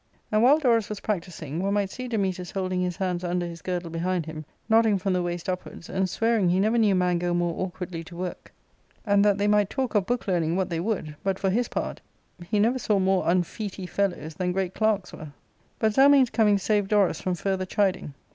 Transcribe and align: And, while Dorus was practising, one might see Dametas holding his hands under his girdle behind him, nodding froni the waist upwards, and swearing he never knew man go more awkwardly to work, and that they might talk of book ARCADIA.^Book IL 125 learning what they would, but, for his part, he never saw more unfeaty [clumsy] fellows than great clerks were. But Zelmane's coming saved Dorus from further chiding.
And, 0.31 0.41
while 0.41 0.57
Dorus 0.57 0.89
was 0.89 0.99
practising, 0.99 1.61
one 1.61 1.75
might 1.75 1.91
see 1.91 2.07
Dametas 2.09 2.53
holding 2.53 2.81
his 2.81 2.97
hands 2.97 3.23
under 3.23 3.45
his 3.45 3.61
girdle 3.61 3.91
behind 3.91 4.25
him, 4.25 4.45
nodding 4.67 4.97
froni 4.99 5.13
the 5.13 5.21
waist 5.21 5.47
upwards, 5.47 5.89
and 5.89 6.09
swearing 6.09 6.49
he 6.49 6.59
never 6.59 6.79
knew 6.79 6.95
man 6.95 7.19
go 7.19 7.35
more 7.35 7.53
awkwardly 7.63 8.03
to 8.05 8.15
work, 8.17 8.51
and 9.05 9.23
that 9.23 9.37
they 9.37 9.47
might 9.47 9.69
talk 9.69 9.93
of 9.93 10.07
book 10.07 10.21
ARCADIA.^Book 10.23 10.27
IL 10.27 10.55
125 10.55 10.57
learning 10.57 10.57
what 10.57 10.69
they 10.71 10.79
would, 10.79 11.15
but, 11.23 11.37
for 11.37 11.51
his 11.51 11.67
part, 11.67 12.01
he 12.43 12.57
never 12.57 12.79
saw 12.79 12.97
more 12.97 13.25
unfeaty 13.25 13.85
[clumsy] 13.85 13.85
fellows 13.85 14.33
than 14.33 14.51
great 14.51 14.73
clerks 14.73 15.13
were. 15.13 15.27
But 15.77 15.93
Zelmane's 15.93 16.31
coming 16.31 16.57
saved 16.57 16.89
Dorus 16.89 17.21
from 17.21 17.35
further 17.35 17.67
chiding. 17.67 18.15